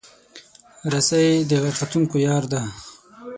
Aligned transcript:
رسۍ 0.93 1.27
د 1.49 1.51
غر 1.61 1.75
ختونکو 1.79 2.15
یار 2.27 2.43
ده. 2.51 2.61